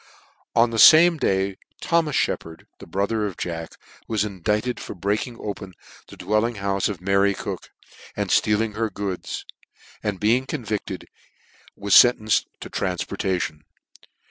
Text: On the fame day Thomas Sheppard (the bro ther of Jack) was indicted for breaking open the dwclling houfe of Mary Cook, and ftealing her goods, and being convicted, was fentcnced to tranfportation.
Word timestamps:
On 0.55 0.71
the 0.71 0.79
fame 0.79 1.17
day 1.17 1.57
Thomas 1.79 2.15
Sheppard 2.15 2.65
(the 2.79 2.87
bro 2.87 3.05
ther 3.05 3.27
of 3.27 3.37
Jack) 3.37 3.73
was 4.07 4.25
indicted 4.25 4.79
for 4.79 4.95
breaking 4.95 5.37
open 5.39 5.75
the 6.07 6.17
dwclling 6.17 6.55
houfe 6.55 6.89
of 6.89 7.01
Mary 7.01 7.35
Cook, 7.35 7.69
and 8.17 8.31
ftealing 8.31 8.73
her 8.73 8.89
goods, 8.89 9.45
and 10.01 10.19
being 10.19 10.47
convicted, 10.47 11.05
was 11.75 11.93
fentcnced 11.93 12.45
to 12.61 12.69
tranfportation. 12.71 13.59